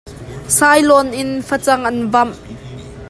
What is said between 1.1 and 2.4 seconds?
in facang an vamh.